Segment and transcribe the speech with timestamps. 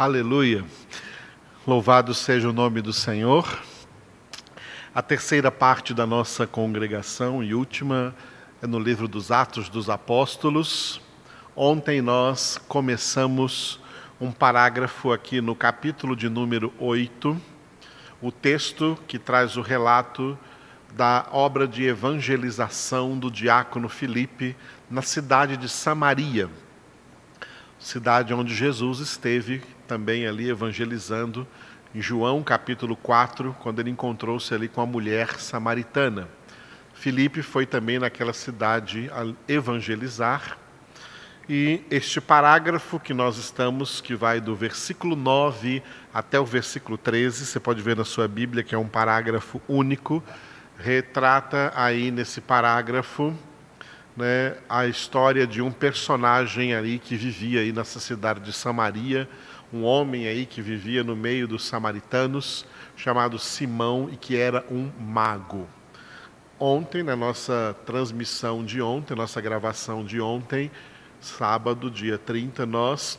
[0.00, 0.64] Aleluia.
[1.66, 3.60] Louvado seja o nome do Senhor.
[4.94, 8.14] A terceira parte da nossa congregação e última
[8.62, 11.02] é no livro dos Atos dos Apóstolos.
[11.54, 13.78] Ontem nós começamos
[14.18, 17.38] um parágrafo aqui no capítulo de número 8,
[18.22, 20.38] o texto que traz o relato
[20.96, 24.56] da obra de evangelização do diácono Filipe
[24.90, 26.48] na cidade de Samaria,
[27.78, 31.44] cidade onde Jesus esteve também ali evangelizando
[31.92, 36.28] em João capítulo 4, quando ele encontrou-se ali com a mulher samaritana.
[36.94, 39.10] Filipe foi também naquela cidade
[39.48, 40.56] evangelizar.
[41.48, 45.82] E este parágrafo que nós estamos, que vai do versículo 9
[46.14, 50.22] até o versículo 13, você pode ver na sua Bíblia que é um parágrafo único,
[50.78, 53.36] retrata aí nesse parágrafo
[54.16, 59.28] né, a história de um personagem ali que vivia aí nessa cidade de Samaria,
[59.72, 62.66] um homem aí que vivia no meio dos samaritanos,
[62.96, 65.68] chamado Simão e que era um mago.
[66.58, 70.70] Ontem, na nossa transmissão de ontem, nossa gravação de ontem,
[71.20, 73.18] sábado, dia 30, nós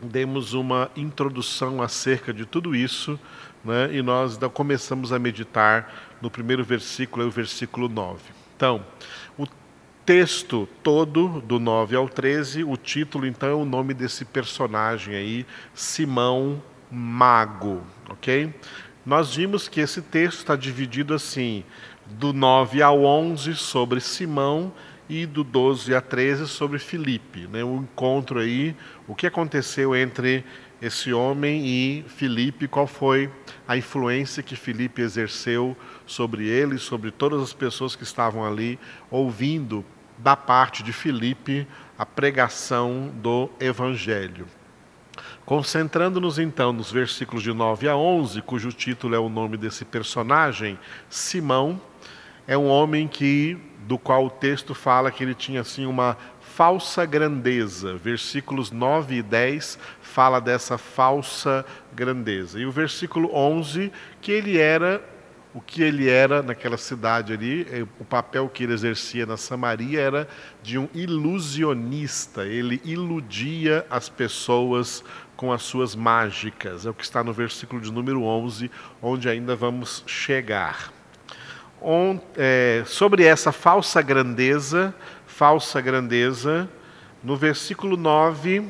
[0.00, 3.18] demos uma introdução acerca de tudo isso,
[3.64, 3.90] né?
[3.92, 8.20] e nós começamos a meditar no primeiro versículo, é o versículo 9.
[8.56, 8.84] Então,
[9.36, 9.46] o
[10.10, 15.46] texto todo, do 9 ao 13, o título então é o nome desse personagem aí,
[15.72, 18.52] Simão Mago, ok?
[19.06, 21.62] Nós vimos que esse texto está dividido assim,
[22.08, 24.72] do 9 ao 11 sobre Simão
[25.08, 27.62] e do 12 a 13 sobre Filipe, né?
[27.62, 28.74] O encontro aí,
[29.06, 30.44] o que aconteceu entre
[30.82, 33.30] esse homem e Filipe, qual foi
[33.68, 38.76] a influência que Filipe exerceu sobre ele, sobre todas as pessoas que estavam ali
[39.08, 39.84] ouvindo
[40.22, 41.66] da parte de Filipe
[41.98, 44.46] a pregação do Evangelho.
[45.44, 50.78] Concentrando-nos então nos versículos de 9 a 11, cujo título é o nome desse personagem,
[51.08, 51.80] Simão,
[52.46, 57.04] é um homem que do qual o texto fala que ele tinha assim uma falsa
[57.04, 57.96] grandeza.
[57.96, 62.60] Versículos 9 e 10 fala dessa falsa grandeza.
[62.60, 65.02] E o versículo 11 que ele era
[65.52, 70.00] o que ele era naquela cidade ali, é, o papel que ele exercia na Samaria
[70.00, 70.28] era
[70.62, 75.02] de um ilusionista, ele iludia as pessoas
[75.36, 78.70] com as suas mágicas, é o que está no versículo de número 11,
[79.02, 80.92] onde ainda vamos chegar.
[81.80, 84.94] On, é, sobre essa falsa grandeza,
[85.26, 86.68] falsa grandeza,
[87.24, 88.68] no versículo 9,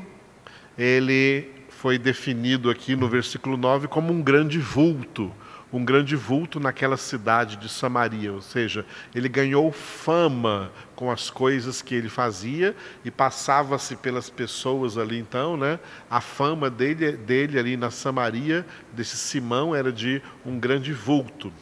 [0.78, 5.32] ele foi definido aqui no versículo 9 como um grande vulto
[5.72, 11.80] um grande vulto naquela cidade de Samaria, ou seja, ele ganhou fama com as coisas
[11.80, 15.78] que ele fazia e passava-se pelas pessoas ali então, né?
[16.10, 21.52] A fama dele, dele ali na Samaria, desse Simão, era de um grande vulto.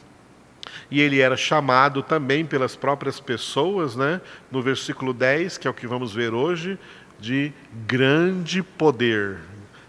[0.91, 4.21] E ele era chamado também pelas próprias pessoas, né?
[4.51, 6.79] No versículo 10, que é o que vamos ver hoje,
[7.19, 7.53] de
[7.87, 9.39] grande poder.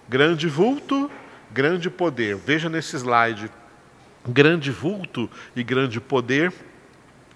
[0.09, 1.09] Grande vulto,
[1.51, 2.35] grande poder.
[2.35, 3.49] Veja nesse slide
[4.27, 6.53] grande vulto e grande poder,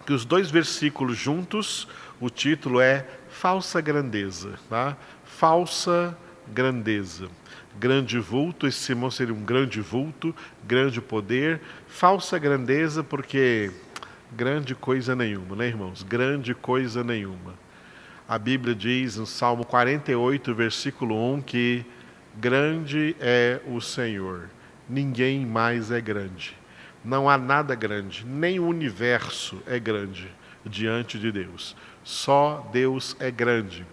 [0.06, 1.88] que os dois versículos juntos,
[2.20, 4.60] o título é Falsa Grandeza.
[4.70, 4.98] Tá?
[5.24, 6.18] Falsa
[6.48, 7.30] Grandeza.
[7.80, 13.72] Grande vulto, esse Simão seria um grande vulto, grande poder, falsa grandeza, porque
[14.32, 16.04] grande coisa nenhuma, né, irmãos?
[16.04, 17.56] Grande coisa nenhuma.
[18.28, 21.84] A Bíblia diz no Salmo 48, versículo 1, que
[22.36, 24.50] grande é o Senhor,
[24.88, 26.56] ninguém mais é grande.
[27.04, 30.32] Não há nada grande, nem o universo é grande
[30.66, 31.76] diante de Deus.
[32.04, 33.86] Só Deus é grande.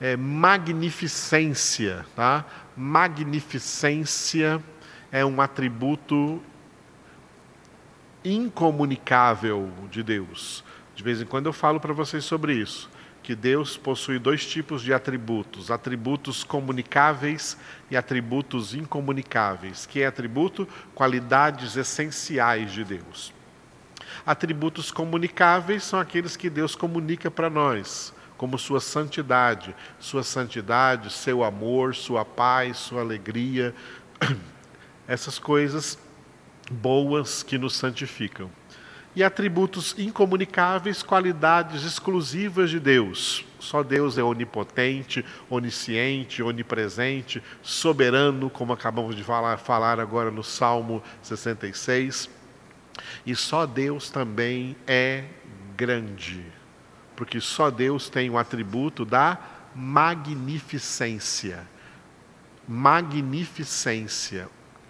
[0.00, 2.44] É magnificência, tá?
[2.76, 4.62] Magnificência
[5.10, 6.42] é um atributo
[8.24, 10.64] incomunicável de Deus.
[10.94, 12.90] De vez em quando eu falo para vocês sobre isso
[13.26, 17.58] que Deus possui dois tipos de atributos: atributos comunicáveis
[17.90, 19.84] e atributos incomunicáveis.
[19.84, 20.68] Que é atributo?
[20.94, 23.34] Qualidades essenciais de Deus.
[24.24, 31.42] Atributos comunicáveis são aqueles que Deus comunica para nós, como sua santidade, sua santidade, seu
[31.42, 33.74] amor, sua paz, sua alegria,
[35.08, 35.98] essas coisas
[36.70, 38.48] boas que nos santificam
[39.16, 43.46] e atributos incomunicáveis, qualidades exclusivas de Deus.
[43.58, 51.02] Só Deus é onipotente, onisciente, onipresente, soberano, como acabamos de falar, falar agora no Salmo
[51.22, 52.28] 66.
[53.24, 55.24] E só Deus também é
[55.74, 56.44] grande,
[57.16, 59.38] porque só Deus tem o atributo da
[59.74, 61.66] magnificência.
[62.68, 64.48] magnificência,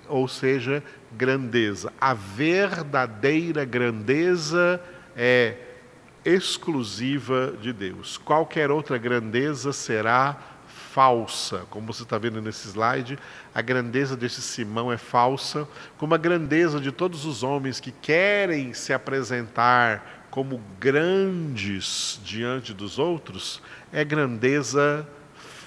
[0.09, 0.83] ou seja,
[1.13, 1.93] grandeza.
[2.01, 4.81] A verdadeira grandeza
[5.17, 5.57] é
[6.25, 8.19] exclusiva de Deus.
[8.19, 10.37] Qualquer outra grandeza será
[10.67, 11.67] falsa.
[11.71, 13.19] Como você está vendo nesse slide,
[13.55, 15.69] a grandeza desse Simão é falsa,
[15.99, 22.99] como a grandeza de todos os homens que querem se apresentar como grandes diante dos
[22.99, 23.63] outros,
[23.93, 25.07] é grandeza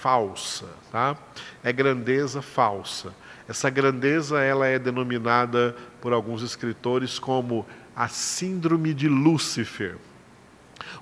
[0.02, 1.18] falsa, tá?
[1.64, 3.14] É grandeza falsa.
[3.48, 7.66] Essa grandeza ela é denominada por alguns escritores como
[7.96, 9.98] a síndrome de Lúcifer.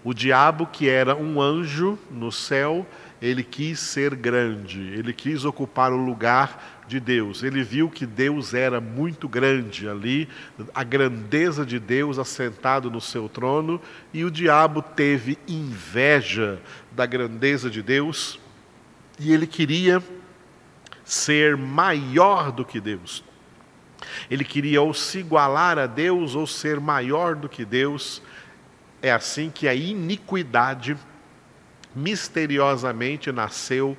[0.04, 2.88] O diabo, que era um anjo no céu,
[3.22, 7.44] ele quis ser grande, ele quis ocupar o lugar de Deus.
[7.44, 10.28] Ele viu que Deus era muito grande ali,
[10.74, 13.82] a grandeza de Deus assentado no seu trono,
[14.14, 16.60] e o diabo teve inveja
[16.92, 18.40] da grandeza de Deus,
[19.20, 20.02] e ele queria
[21.04, 23.24] ser maior do que Deus.
[24.30, 28.22] Ele queria ou se igualar a Deus ou ser maior do que Deus.
[29.02, 30.98] É assim que a iniquidade
[31.96, 33.98] misteriosamente nasceu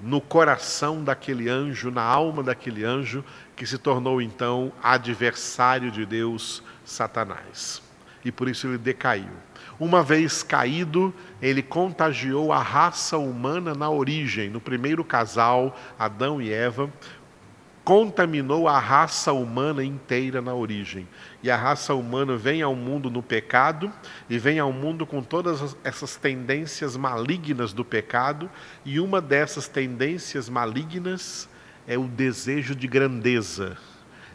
[0.00, 3.24] no coração daquele anjo, na alma daquele anjo,
[3.56, 7.82] que se tornou então adversário de Deus, Satanás.
[8.24, 9.28] E por isso ele decaiu.
[9.78, 11.12] Uma vez caído,
[11.42, 16.90] ele contagiou a raça humana na origem, no primeiro casal, Adão e Eva,
[17.84, 21.06] contaminou a raça humana inteira na origem.
[21.42, 23.92] E a raça humana vem ao mundo no pecado
[24.28, 28.50] e vem ao mundo com todas essas tendências malignas do pecado,
[28.84, 31.48] e uma dessas tendências malignas
[31.86, 33.76] é o desejo de grandeza,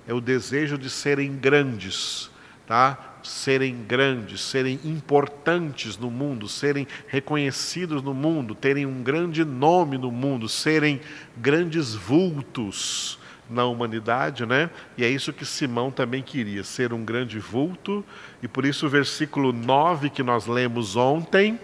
[0.08, 2.30] é o desejo de serem grandes,
[2.68, 3.09] tá?
[3.22, 10.12] Serem grandes, serem importantes no mundo, serem reconhecidos no mundo, terem um grande nome no
[10.12, 11.02] mundo, serem
[11.38, 13.20] grandes vultos
[13.50, 14.70] na humanidade, né?
[14.98, 18.06] E é isso que Simão também queria, ser um grande vulto,
[18.44, 21.60] e por isso o versículo 9 que nós lemos ontem,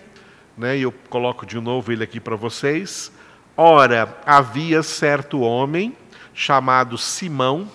[0.58, 0.78] né?
[0.78, 3.12] E eu coloco de novo ele aqui para vocês.
[3.56, 5.96] Ora, havia certo homem
[6.34, 7.70] chamado Simão,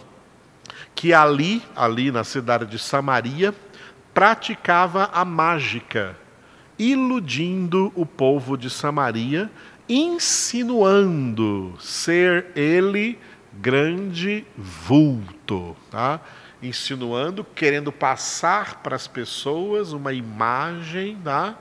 [0.95, 3.55] que ali, ali na cidade de Samaria,
[4.13, 6.17] praticava a mágica,
[6.79, 9.51] iludindo o povo de Samaria,
[9.89, 13.19] insinuando ser ele
[13.53, 16.21] grande vulto, tá?
[16.63, 21.57] insinuando, querendo passar para as pessoas uma imagem, tá?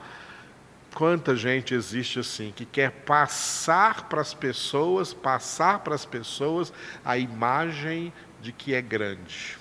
[0.94, 6.74] Quanta gente existe assim, que quer passar para as pessoas, passar para as pessoas
[7.06, 8.12] a imagem
[8.42, 9.59] de que é grande.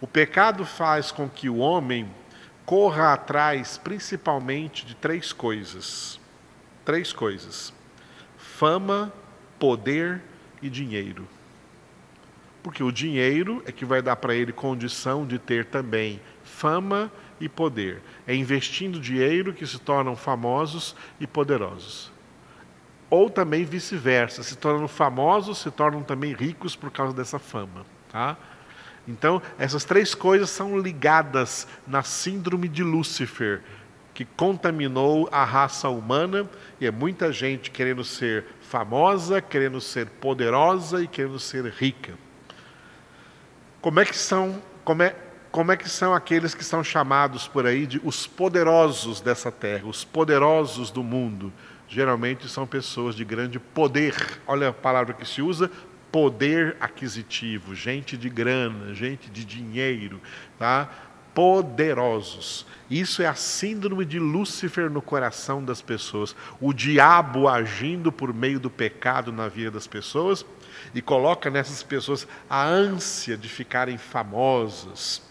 [0.00, 2.08] O pecado faz com que o homem
[2.64, 6.18] corra atrás principalmente de três coisas.
[6.84, 7.72] Três coisas:
[8.38, 9.12] fama,
[9.58, 10.22] poder
[10.62, 11.28] e dinheiro.
[12.62, 17.10] Porque o dinheiro é que vai dar para ele condição de ter também fama
[17.40, 18.02] e poder.
[18.26, 22.12] É investindo dinheiro que se tornam famosos e poderosos.
[23.08, 27.84] Ou também vice-versa, se tornam famosos, se tornam também ricos por causa dessa fama.
[28.10, 28.36] Tá?
[29.10, 33.60] Então, essas três coisas são ligadas na síndrome de Lúcifer,
[34.14, 36.48] que contaminou a raça humana
[36.80, 42.14] e é muita gente querendo ser famosa, querendo ser poderosa e querendo ser rica.
[43.80, 45.16] Como é que são, como é,
[45.50, 49.86] como é que são aqueles que são chamados por aí de os poderosos dessa terra,
[49.86, 51.52] os poderosos do mundo?
[51.88, 54.14] Geralmente são pessoas de grande poder.
[54.46, 55.68] Olha a palavra que se usa,
[56.10, 60.20] poder aquisitivo, gente de grana, gente de dinheiro,
[60.58, 60.88] tá?
[61.34, 62.66] Poderosos.
[62.90, 66.34] Isso é a síndrome de Lúcifer no coração das pessoas.
[66.60, 70.44] O diabo agindo por meio do pecado na vida das pessoas
[70.92, 75.29] e coloca nessas pessoas a ânsia de ficarem famosas.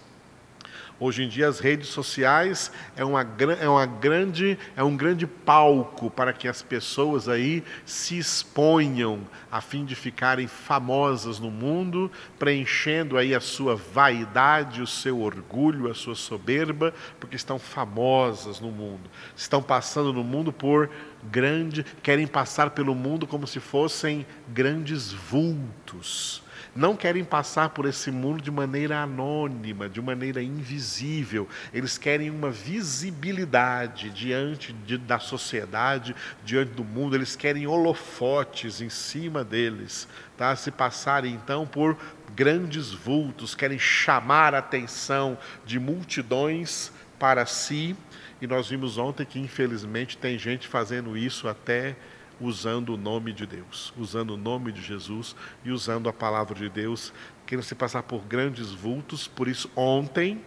[1.01, 3.25] Hoje em dia as redes sociais é, uma,
[3.61, 9.61] é, uma grande, é um grande palco para que as pessoas aí se exponham a
[9.61, 15.95] fim de ficarem famosas no mundo, preenchendo aí a sua vaidade, o seu orgulho, a
[15.95, 19.09] sua soberba, porque estão famosas no mundo.
[19.37, 20.89] Estão passando no mundo por
[21.23, 26.43] grande, querem passar pelo mundo como se fossem grandes vultos.
[26.79, 31.45] Não querem passar por esse mundo de maneira anônima, de maneira invisível.
[31.73, 37.17] Eles querem uma visibilidade diante de, da sociedade, diante do mundo.
[37.17, 40.07] Eles querem holofotes em cima deles,
[40.37, 40.55] tá?
[40.55, 41.97] Se passarem então por
[42.33, 47.93] grandes vultos, querem chamar a atenção de multidões para si
[48.41, 51.97] e nós vimos ontem que, infelizmente, tem gente fazendo isso até
[52.39, 56.69] usando o nome de Deus, usando o nome de Jesus e usando a palavra de
[56.69, 57.13] Deus,
[57.45, 59.27] querendo se passar por grandes vultos.
[59.27, 60.43] Por isso, ontem,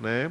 [0.00, 0.30] né,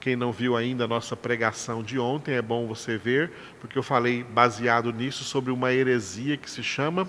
[0.00, 3.82] quem não viu ainda a nossa pregação de ontem, é bom você ver, porque eu
[3.82, 7.08] falei baseado nisso sobre uma heresia que se chama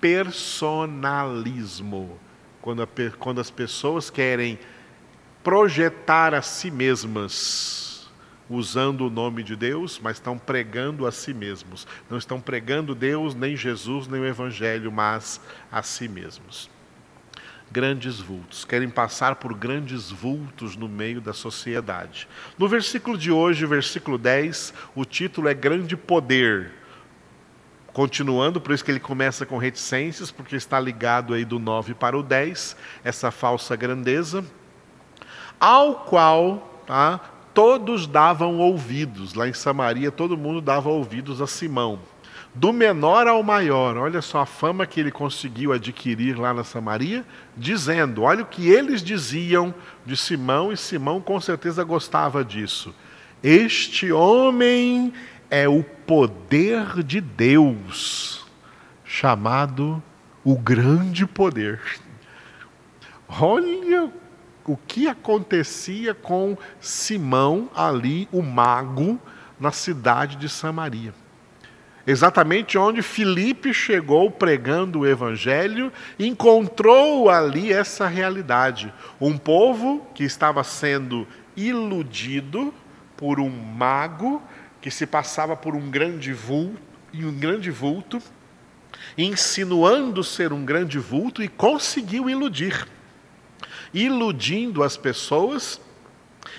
[0.00, 2.18] personalismo.
[2.60, 4.56] Quando, a, quando as pessoas querem
[5.42, 7.91] projetar a si mesmas
[8.48, 11.86] usando o nome de Deus, mas estão pregando a si mesmos.
[12.10, 16.70] Não estão pregando Deus, nem Jesus, nem o Evangelho, mas a si mesmos.
[17.70, 22.28] Grandes vultos, querem passar por grandes vultos no meio da sociedade.
[22.58, 26.72] No versículo de hoje, versículo 10, o título é Grande Poder.
[27.92, 32.16] Continuando, por isso que ele começa com reticências, porque está ligado aí do 9 para
[32.16, 34.44] o 10, essa falsa grandeza,
[35.60, 37.20] ao qual tá,
[37.54, 39.34] todos davam ouvidos.
[39.34, 41.98] Lá em Samaria, todo mundo dava ouvidos a Simão.
[42.54, 47.24] Do menor ao maior, olha só a fama que ele conseguiu adquirir lá na Samaria,
[47.56, 52.94] dizendo: olha o que eles diziam de Simão, e Simão com certeza gostava disso.
[53.42, 55.14] Este homem
[55.48, 58.44] é o poder de Deus,
[59.02, 60.02] chamado
[60.44, 61.80] o grande poder.
[63.26, 64.12] Olha
[64.66, 69.18] o que acontecia com Simão ali, o mago,
[69.58, 71.14] na cidade de Samaria.
[72.04, 78.92] Exatamente onde Filipe chegou pregando o evangelho, encontrou ali essa realidade.
[79.20, 81.26] Um povo que estava sendo
[81.56, 82.74] iludido
[83.16, 84.42] por um mago
[84.80, 86.82] que se passava por um grande vulto,
[87.14, 88.20] um grande vulto,
[89.16, 92.88] insinuando ser um grande vulto e conseguiu iludir
[93.92, 95.80] iludindo as pessoas,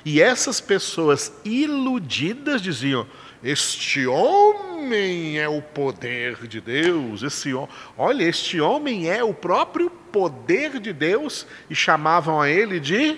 [0.05, 3.05] e essas pessoas iludidas diziam:
[3.43, 7.51] Este homem é o poder de Deus, esse,
[7.97, 13.17] olha, este homem é o próprio poder de Deus, e chamavam a ele de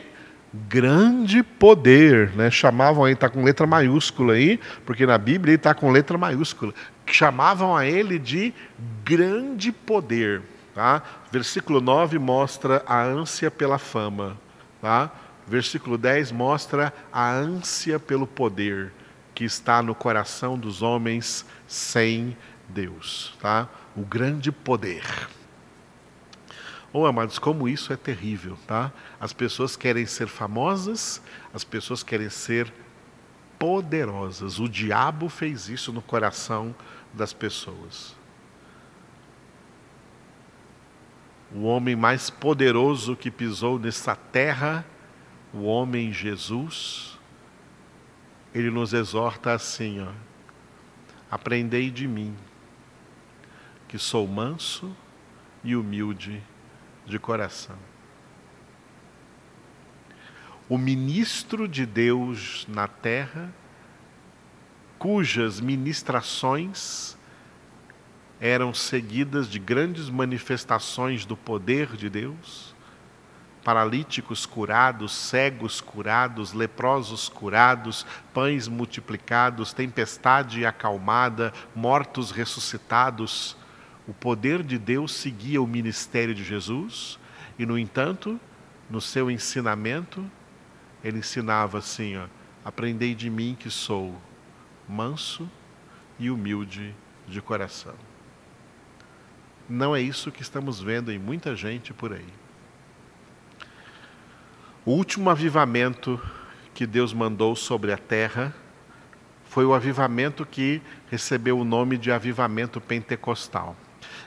[0.70, 2.50] grande poder, né?
[2.50, 6.74] Chamavam aí, está com letra maiúscula aí, porque na Bíblia ele está com letra maiúscula.
[7.06, 8.54] Chamavam a ele de
[9.04, 10.42] grande poder.
[10.76, 11.02] Tá?
[11.32, 14.38] Versículo 9 mostra a ânsia pela fama.
[14.82, 15.10] Tá?
[15.48, 18.92] Versículo 10 mostra a ânsia pelo poder
[19.34, 22.36] que está no coração dos homens sem
[22.68, 23.34] Deus.
[23.40, 23.70] Tá?
[23.96, 25.06] O grande poder.
[26.92, 28.90] Oh, amados, como isso é terrível, tá?
[29.20, 31.22] As pessoas querem ser famosas,
[31.54, 32.72] as pessoas querem ser
[33.60, 34.60] poderosas.
[34.60, 36.74] O diabo fez isso no coração
[37.14, 38.16] das pessoas.
[41.56, 44.86] O homem mais poderoso que pisou nessa terra,
[45.54, 47.18] o homem Jesus,
[48.54, 50.12] ele nos exorta assim, ó,
[51.32, 52.36] aprendei de mim,
[53.88, 54.94] que sou manso
[55.64, 56.44] e humilde
[57.06, 57.78] de coração.
[60.68, 63.50] O ministro de Deus na terra,
[65.00, 67.15] cujas ministrações
[68.40, 72.76] eram seguidas de grandes manifestações do poder de Deus.
[73.64, 83.58] Paralíticos curados, cegos curados, leprosos curados, pães multiplicados, tempestade acalmada, mortos ressuscitados.
[84.08, 87.18] O poder de Deus seguia o ministério de Jesus
[87.58, 88.40] e, no entanto,
[88.88, 90.24] no seu ensinamento,
[91.04, 92.28] ele ensinava assim: ó,
[92.64, 94.16] aprendei de mim que sou
[94.88, 95.50] manso
[96.20, 96.94] e humilde
[97.28, 97.96] de coração.
[99.68, 102.26] Não é isso que estamos vendo em muita gente por aí.
[104.86, 106.22] O último avivamento
[106.74, 108.54] que Deus mandou sobre a terra
[109.46, 113.76] foi o avivamento que recebeu o nome de avivamento pentecostal.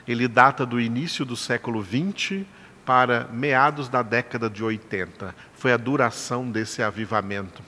[0.07, 2.45] Ele data do início do século 20
[2.85, 5.35] para meados da década de 80.
[5.53, 7.61] Foi a duração desse avivamento.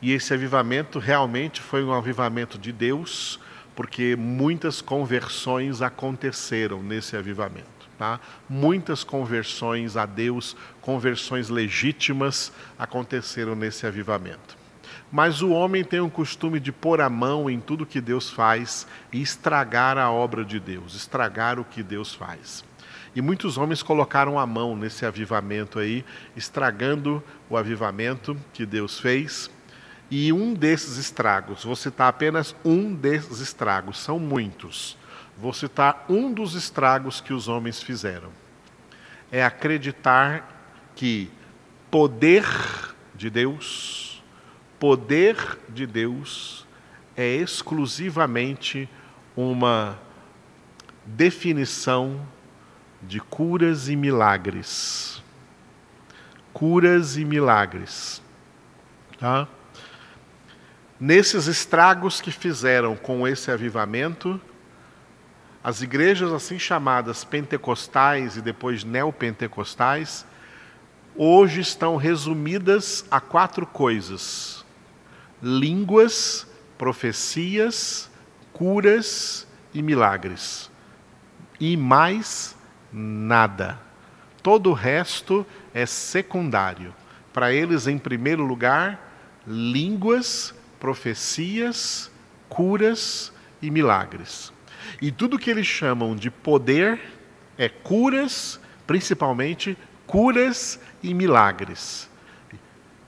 [0.00, 3.40] E esse avivamento realmente foi um avivamento de Deus,
[3.74, 7.68] porque muitas conversões aconteceram nesse avivamento.
[7.98, 8.18] Tá?
[8.48, 14.56] Muitas conversões a Deus, conversões legítimas aconteceram nesse avivamento.
[15.12, 18.86] Mas o homem tem o costume de pôr a mão em tudo que Deus faz
[19.12, 22.64] e estragar a obra de Deus, estragar o que Deus faz.
[23.14, 26.04] E muitos homens colocaram a mão nesse avivamento aí,
[26.36, 29.48] estragando o avivamento que Deus fez
[30.10, 34.96] e um desses estragos, vou citar apenas um desses estragos, são muitos.
[35.36, 38.30] Vou citar um dos estragos que os homens fizeram.
[39.32, 40.48] É acreditar
[40.94, 41.30] que
[41.90, 42.46] poder
[43.14, 44.22] de Deus,
[44.78, 46.64] poder de Deus
[47.16, 48.88] é exclusivamente
[49.36, 49.98] uma
[51.04, 52.26] definição
[53.02, 55.22] de curas e milagres.
[56.52, 58.22] Curas e milagres.
[59.18, 59.48] Tá?
[61.06, 64.40] Nesses estragos que fizeram com esse avivamento,
[65.62, 70.24] as igrejas assim chamadas pentecostais e depois neopentecostais,
[71.14, 74.64] hoje estão resumidas a quatro coisas:
[75.42, 76.46] línguas,
[76.78, 78.10] profecias,
[78.54, 80.70] curas e milagres.
[81.60, 82.56] E mais
[82.90, 83.78] nada.
[84.42, 85.44] Todo o resto
[85.74, 86.94] é secundário.
[87.30, 88.98] Para eles, em primeiro lugar,
[89.46, 90.54] línguas,
[90.84, 92.10] profecias,
[92.46, 94.52] curas e milagres.
[95.00, 97.00] E tudo que eles chamam de poder
[97.56, 102.06] é curas, principalmente curas e milagres.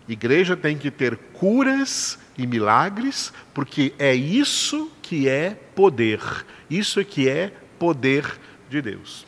[0.09, 6.23] Igreja tem que ter curas e milagres, porque é isso que é poder.
[6.71, 8.41] Isso é que é poder
[8.71, 9.26] de Deus.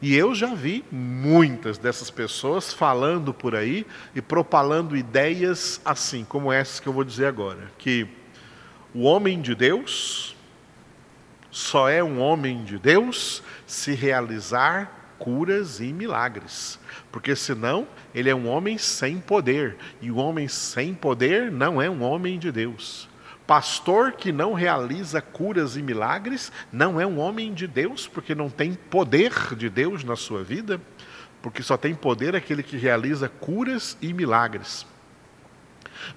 [0.00, 6.52] E eu já vi muitas dessas pessoas falando por aí e propalando ideias assim, como
[6.52, 8.06] essas que eu vou dizer agora, que
[8.94, 10.36] o homem de Deus
[11.50, 16.78] só é um homem de Deus se realizar curas e milagres,
[17.10, 21.88] porque senão ele é um homem sem poder, e o homem sem poder não é
[21.88, 23.08] um homem de Deus.
[23.46, 28.50] Pastor que não realiza curas e milagres não é um homem de Deus, porque não
[28.50, 30.80] tem poder de Deus na sua vida,
[31.40, 34.84] porque só tem poder aquele que realiza curas e milagres.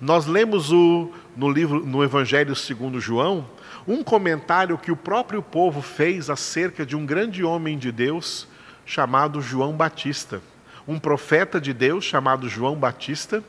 [0.02, 3.48] Nós lemos o, no livro, no Evangelho segundo João,
[3.88, 8.48] um comentário que o próprio povo fez acerca de um grande homem de Deus
[8.86, 10.42] chamado João Batista,
[10.88, 13.44] um profeta de Deus chamado João Batista,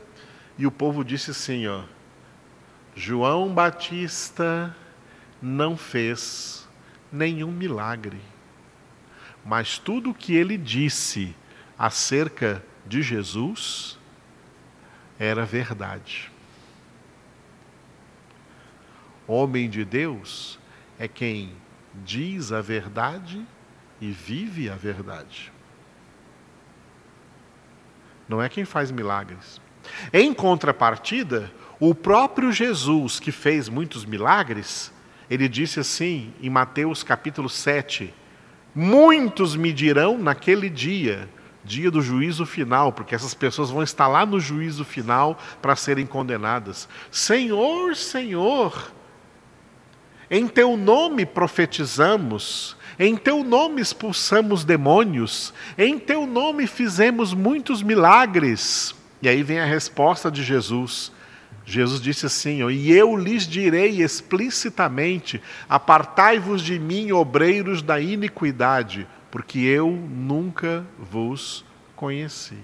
[0.58, 1.82] e o povo disse assim, ó:
[3.00, 4.76] João Batista
[5.40, 6.68] não fez
[7.10, 8.20] nenhum milagre,
[9.42, 11.34] mas tudo o que ele disse
[11.78, 13.98] acerca de Jesus
[15.18, 16.30] era verdade.
[19.26, 20.58] Homem de Deus
[20.98, 21.54] é quem
[22.04, 23.42] diz a verdade
[23.98, 25.50] e vive a verdade.
[28.28, 29.58] Não é quem faz milagres.
[30.12, 34.92] Em contrapartida, o próprio Jesus, que fez muitos milagres,
[35.30, 38.12] ele disse assim em Mateus capítulo 7:
[38.74, 41.26] Muitos me dirão naquele dia,
[41.64, 46.04] dia do juízo final, porque essas pessoas vão estar lá no juízo final para serem
[46.04, 48.92] condenadas: Senhor, Senhor,
[50.30, 58.94] em teu nome profetizamos, em teu nome expulsamos demônios, em teu nome fizemos muitos milagres.
[59.22, 61.10] E aí vem a resposta de Jesus:
[61.64, 69.06] Jesus disse assim: ó, E eu lhes direi explicitamente: Apartai-vos de mim, obreiros da iniquidade,
[69.30, 72.58] porque eu nunca vos conheci.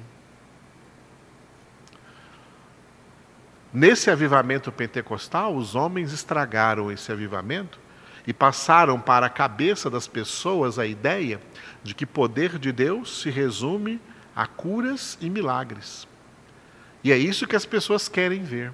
[3.72, 7.78] Nesse avivamento pentecostal, os homens estragaram esse avivamento
[8.26, 11.40] e passaram para a cabeça das pessoas a ideia
[11.82, 14.00] de que poder de Deus se resume
[14.34, 16.08] a curas e milagres.
[17.04, 18.72] E é isso que as pessoas querem ver.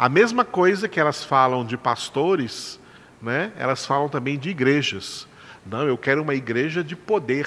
[0.00, 2.80] A mesma coisa que elas falam de pastores,
[3.20, 3.52] né?
[3.58, 5.28] elas falam também de igrejas.
[5.66, 7.46] Não, eu quero uma igreja de poder.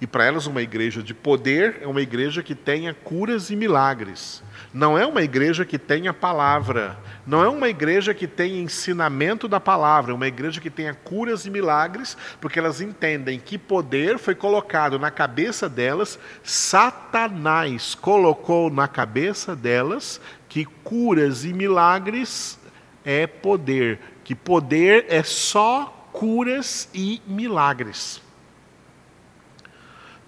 [0.00, 4.44] E para elas, uma igreja de poder é uma igreja que tenha curas e milagres.
[4.72, 6.96] Não é uma igreja que tenha palavra.
[7.26, 10.12] Não é uma igreja que tenha ensinamento da palavra.
[10.12, 15.00] É uma igreja que tenha curas e milagres, porque elas entendem que poder foi colocado
[15.00, 16.16] na cabeça delas.
[16.44, 22.56] Satanás colocou na cabeça delas que curas e milagres
[23.04, 28.27] é poder, que poder é só curas e milagres.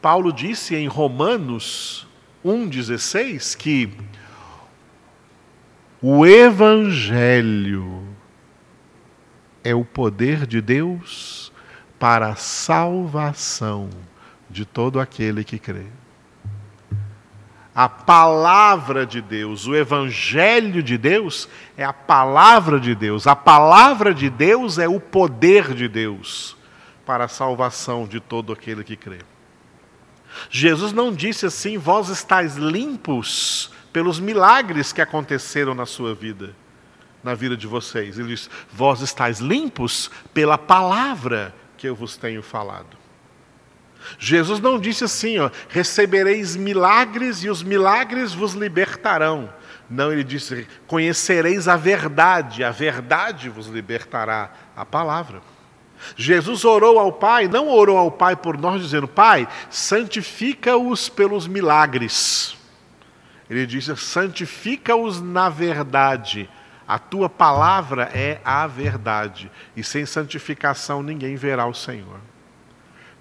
[0.00, 2.06] Paulo disse em Romanos
[2.44, 3.92] 1,16 que
[6.00, 8.06] o Evangelho
[9.62, 11.52] é o poder de Deus
[11.98, 13.90] para a salvação
[14.48, 15.86] de todo aquele que crê
[17.74, 23.26] a palavra de Deus, o evangelho de Deus é a palavra de Deus.
[23.26, 26.56] A palavra de Deus é o poder de Deus
[27.06, 29.20] para a salvação de todo aquele que crê.
[30.50, 36.54] Jesus não disse assim: vós estáis limpos pelos milagres que aconteceram na sua vida,
[37.22, 38.18] na vida de vocês.
[38.18, 42.98] Ele diz: vós estáis limpos pela palavra que eu vos tenho falado.
[44.18, 49.52] Jesus não disse assim, ó, recebereis milagres e os milagres vos libertarão.
[49.90, 54.52] Não, ele disse: Conhecereis a verdade, a verdade vos libertará.
[54.76, 55.42] A palavra.
[56.16, 62.56] Jesus orou ao Pai, não orou ao Pai por nós, dizendo: Pai, santifica-os pelos milagres.
[63.48, 66.48] Ele disse: santifica-os na verdade.
[66.86, 69.50] A tua palavra é a verdade.
[69.76, 72.20] E sem santificação ninguém verá o Senhor.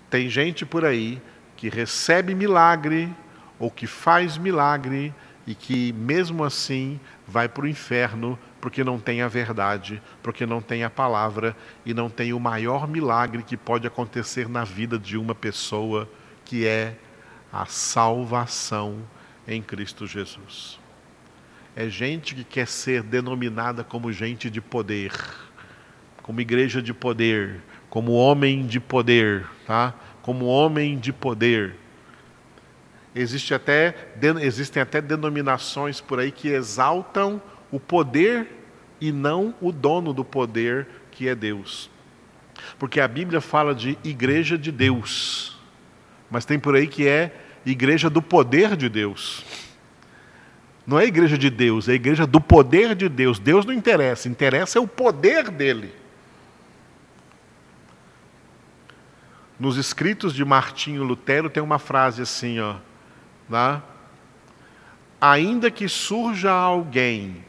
[0.10, 1.22] Tem gente por aí
[1.56, 3.13] que recebe milagre
[3.60, 5.13] ou que faz milagre
[5.46, 10.62] e que, mesmo assim, vai para o inferno porque não tem a verdade, porque não
[10.62, 15.17] tem a palavra e não tem o maior milagre que pode acontecer na vida de
[15.17, 16.10] uma pessoa,
[16.43, 16.95] que é
[17.52, 19.02] a salvação
[19.48, 20.80] em Cristo Jesus.
[21.76, 25.13] É gente que quer ser denominada como gente de poder,
[26.22, 29.93] como igreja de poder, como homem de poder, tá?
[30.22, 31.76] Como homem de poder.
[33.15, 38.47] Existe até, existem até denominações por aí que exaltam o poder
[38.99, 41.89] e não o dono do poder, que é Deus.
[42.77, 45.58] Porque a Bíblia fala de igreja de Deus,
[46.29, 47.34] mas tem por aí que é
[47.65, 49.45] igreja do poder de Deus.
[50.86, 53.38] Não é igreja de Deus, é igreja do poder de Deus.
[53.38, 55.93] Deus não interessa, interessa é o poder dele.
[59.60, 62.75] Nos escritos de Martinho Lutero tem uma frase assim, ó,
[63.47, 63.82] né?
[65.21, 67.43] Ainda que surja alguém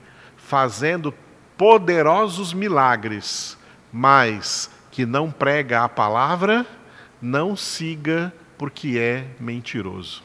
[0.50, 1.14] fazendo
[1.56, 3.56] poderosos milagres,
[3.92, 6.66] mas que não prega a palavra,
[7.22, 10.24] não siga, porque é mentiroso.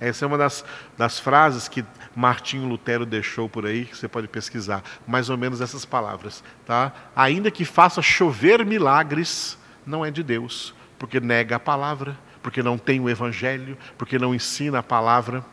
[0.00, 0.64] Essa é uma das,
[0.96, 1.84] das frases que
[2.16, 4.82] Martinho Lutero deixou por aí, que você pode pesquisar.
[5.06, 6.42] Mais ou menos essas palavras.
[6.64, 6.94] Tá?
[7.14, 12.78] Ainda que faça chover milagres, não é de Deus, porque nega a palavra, porque não
[12.78, 15.44] tem o evangelho, porque não ensina a palavra.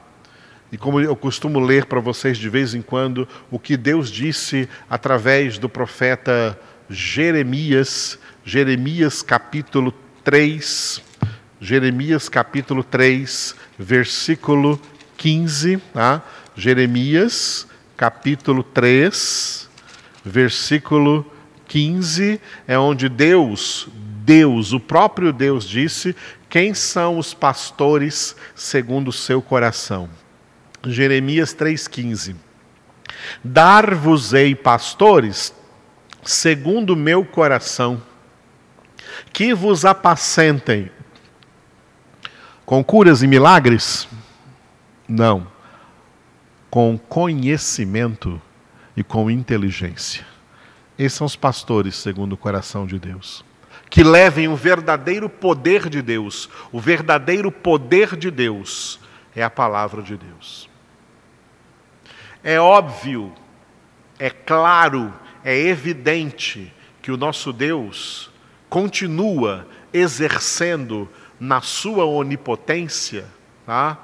[0.71, 4.67] E como eu costumo ler para vocês de vez em quando, o que Deus disse
[4.89, 11.01] através do profeta Jeremias, Jeremias capítulo 3,
[11.61, 14.79] Jeremias capítulo 3, versículo
[15.15, 16.21] 15, tá?
[16.55, 19.69] Jeremias capítulo 3,
[20.23, 21.25] versículo
[21.67, 23.87] 15, é onde Deus,
[24.23, 26.15] Deus, o próprio Deus disse
[26.49, 30.09] quem são os pastores segundo o seu coração.
[30.91, 32.35] Jeremias 3,15:
[33.43, 35.53] Dar-vos-ei pastores
[36.23, 38.01] segundo o meu coração,
[39.31, 40.91] que vos apacentem
[42.65, 44.07] com curas e milagres?
[45.07, 45.47] Não.
[46.69, 48.41] Com conhecimento
[48.95, 50.25] e com inteligência.
[50.99, 53.45] Esses são os pastores segundo o coração de Deus.
[53.89, 56.49] Que levem o verdadeiro poder de Deus.
[56.69, 58.99] O verdadeiro poder de Deus
[59.33, 60.69] é a palavra de Deus.
[62.43, 63.33] É óbvio,
[64.19, 68.29] é claro, é evidente que o nosso Deus
[68.69, 73.25] continua exercendo na sua onipotência
[73.65, 73.97] tá?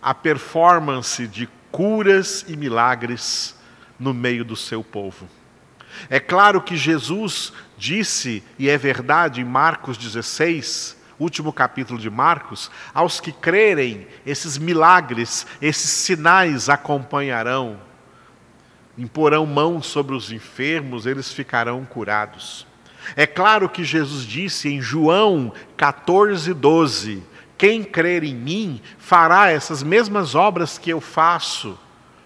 [0.00, 3.56] a performance de curas e milagres
[3.98, 5.28] no meio do seu povo.
[6.10, 12.70] É claro que Jesus disse, e é verdade em Marcos 16, último capítulo de Marcos,
[12.92, 17.78] aos que crerem, esses milagres, esses sinais acompanharão.
[18.96, 22.66] Imporão mão sobre os enfermos, eles ficarão curados.
[23.16, 27.22] É claro que Jesus disse em João 14, 12:
[27.58, 31.78] Quem crer em mim fará essas mesmas obras que eu faço,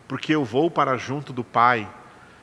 [0.07, 1.89] porque eu vou para junto do Pai.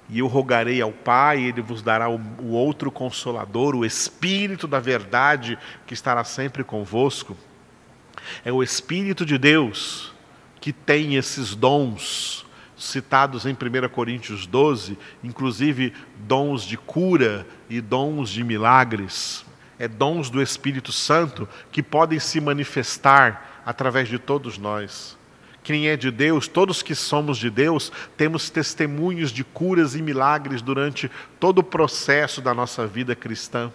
[0.10, 4.68] E eu rogarei ao Pai, e Ele vos dará o, o outro consolador, o Espírito
[4.68, 7.36] da Verdade, que estará sempre convosco.
[8.44, 10.14] É o Espírito de Deus
[10.60, 18.30] que tem esses dons citados em 1 Coríntios 12, inclusive dons de cura e dons
[18.30, 19.46] de milagres,
[19.78, 25.18] é dons do Espírito Santo que podem se manifestar através de todos nós.
[25.66, 30.62] Quem é de Deus, todos que somos de Deus, temos testemunhos de curas e milagres
[30.62, 33.74] durante todo o processo da nossa vida cristã.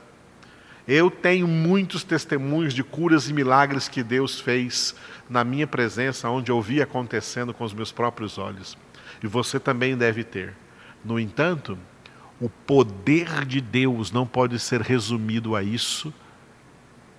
[0.87, 4.95] Eu tenho muitos testemunhos de curas e milagres que Deus fez
[5.29, 8.79] na minha presença, onde eu vi acontecendo com os meus próprios olhos
[9.21, 10.55] e você também deve ter.
[11.05, 11.77] No entanto,
[12.41, 16.15] o poder de Deus não pode ser resumido a isso,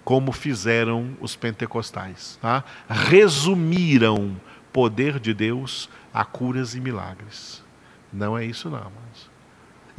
[0.04, 2.40] como fizeram os pentecostais.
[2.42, 2.64] Tá?
[2.90, 4.40] Resumiram
[4.72, 7.64] poder de Deus a curas e milagres.
[8.12, 8.92] Não é isso, não.
[9.10, 9.31] Mas...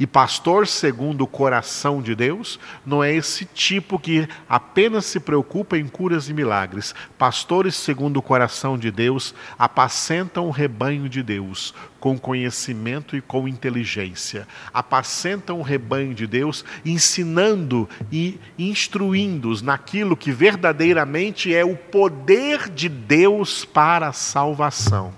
[0.03, 5.77] E pastor segundo o coração de Deus não é esse tipo que apenas se preocupa
[5.77, 6.93] em curas e milagres.
[7.17, 13.47] Pastores segundo o coração de Deus apacentam o rebanho de Deus com conhecimento e com
[13.47, 14.45] inteligência.
[14.73, 22.89] Apacentam o rebanho de Deus ensinando e instruindo-os naquilo que verdadeiramente é o poder de
[22.89, 25.13] Deus para a salvação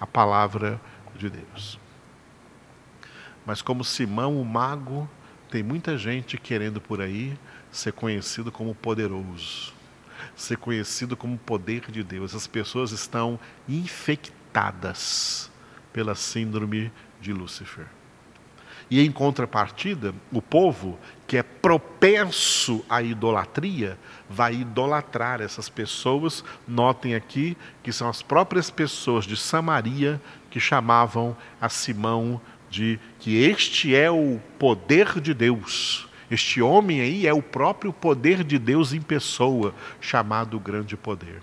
[0.00, 0.80] a palavra
[1.18, 1.87] de Deus.
[3.48, 5.08] Mas como Simão o mago,
[5.50, 7.34] tem muita gente querendo por aí
[7.72, 9.72] ser conhecido como poderoso,
[10.36, 12.34] ser conhecido como poder de Deus.
[12.34, 15.50] As pessoas estão infectadas
[15.94, 17.86] pela síndrome de Lúcifer.
[18.90, 26.44] E em contrapartida, o povo que é propenso à idolatria vai idolatrar essas pessoas.
[26.66, 32.38] Notem aqui que são as próprias pessoas de Samaria que chamavam a Simão
[32.70, 36.08] de que este é o poder de Deus.
[36.30, 41.40] Este homem aí é o próprio poder de Deus em pessoa, chamado grande poder.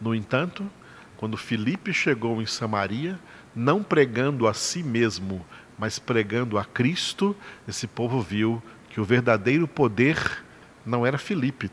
[0.00, 0.68] No entanto,
[1.16, 3.18] quando Filipe chegou em Samaria,
[3.54, 5.44] não pregando a si mesmo,
[5.78, 7.34] mas pregando a Cristo,
[7.66, 10.44] esse povo viu que o verdadeiro poder
[10.84, 11.70] não era Filipe,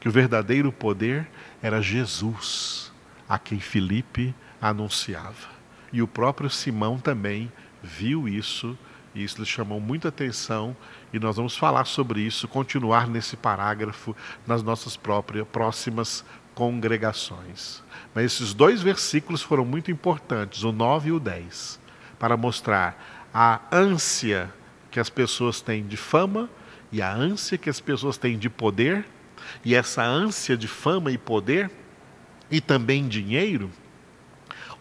[0.00, 1.28] que o verdadeiro poder
[1.62, 2.92] era Jesus,
[3.28, 5.57] a quem Filipe anunciava.
[5.92, 7.50] E o próprio Simão também
[7.82, 8.76] viu isso,
[9.14, 10.76] e isso lhe chamou muita atenção,
[11.12, 14.14] e nós vamos falar sobre isso, continuar nesse parágrafo
[14.46, 16.24] nas nossas próprias próximas
[16.54, 17.82] congregações.
[18.14, 21.80] Mas esses dois versículos foram muito importantes, o 9 e o 10,
[22.18, 24.52] para mostrar a ânsia
[24.90, 26.50] que as pessoas têm de fama
[26.90, 29.06] e a ânsia que as pessoas têm de poder,
[29.64, 31.70] e essa ânsia de fama e poder
[32.50, 33.70] e também dinheiro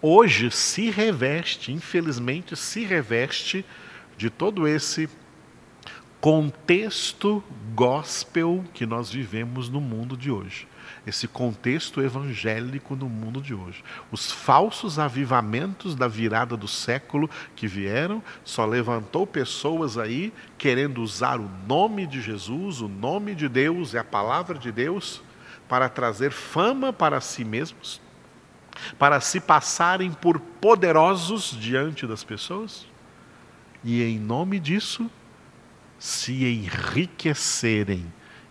[0.01, 3.65] hoje se reveste, infelizmente, se reveste
[4.17, 5.09] de todo esse
[6.19, 7.43] contexto
[7.75, 10.67] gospel que nós vivemos no mundo de hoje.
[11.05, 13.83] Esse contexto evangélico no mundo de hoje.
[14.11, 21.39] Os falsos avivamentos da virada do século que vieram só levantou pessoas aí querendo usar
[21.39, 25.21] o nome de Jesus, o nome de Deus e a palavra de Deus
[25.67, 28.01] para trazer fama para si mesmos,
[28.97, 32.85] para se passarem por poderosos diante das pessoas
[33.83, 35.09] e, em nome disso,
[35.99, 38.05] se enriquecerem.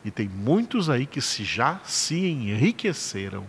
[0.05, 3.47] E tem muitos aí que se já se enriqueceram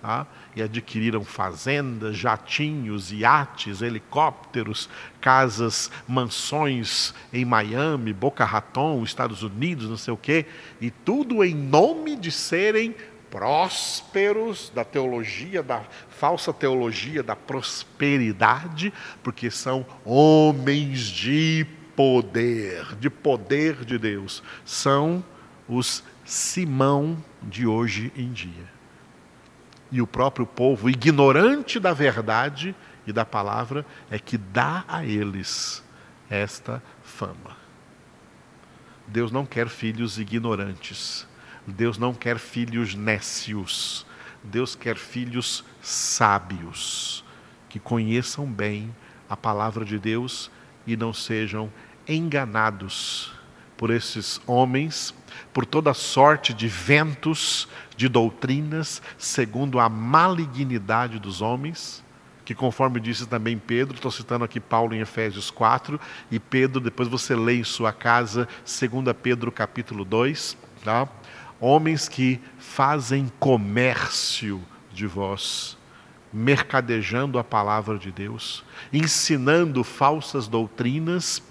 [0.00, 0.26] tá?
[0.56, 4.88] e adquiriram fazendas, jatinhos, iates, helicópteros,
[5.20, 10.46] casas, mansões em Miami, Boca Raton, Estados Unidos, não sei o quê,
[10.80, 12.94] e tudo em nome de serem
[13.30, 23.84] prósperos da teologia, da falsa teologia da prosperidade, porque são homens de poder, de poder
[23.84, 24.42] de Deus.
[24.64, 25.24] São
[25.68, 28.68] os Simão de hoje em dia.
[29.90, 32.74] E o próprio povo, ignorante da verdade
[33.06, 35.82] e da palavra, é que dá a eles
[36.28, 37.56] esta fama.
[39.06, 41.26] Deus não quer filhos ignorantes.
[41.72, 44.06] Deus não quer filhos nécios.
[44.42, 47.24] Deus quer filhos sábios,
[47.68, 48.94] que conheçam bem
[49.28, 50.50] a palavra de Deus
[50.86, 51.70] e não sejam
[52.06, 53.32] enganados
[53.76, 55.14] por esses homens,
[55.52, 62.02] por toda sorte de ventos, de doutrinas, segundo a malignidade dos homens,
[62.44, 66.00] que conforme disse também Pedro, estou citando aqui Paulo em Efésios 4,
[66.30, 71.06] e Pedro, depois você lê em sua casa, 2 Pedro capítulo 2, tá?
[71.60, 75.76] Homens que fazem comércio de vós,
[76.32, 81.42] mercadejando a palavra de Deus, ensinando falsas doutrinas,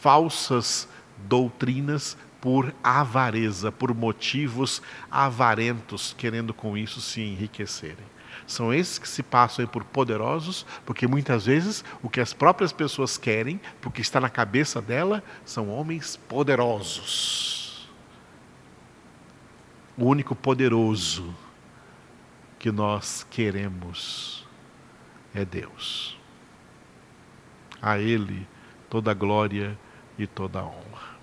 [0.00, 8.14] falsas doutrinas por avareza, por motivos avarentos, querendo com isso se enriquecerem.
[8.46, 13.16] São esses que se passam por poderosos, porque muitas vezes o que as próprias pessoas
[13.16, 17.63] querem, porque está na cabeça dela, são homens poderosos
[19.96, 21.34] o único poderoso
[22.58, 24.46] que nós queremos
[25.34, 26.18] é Deus.
[27.80, 28.46] A Ele
[28.88, 29.78] toda a glória
[30.18, 31.13] e toda a honra.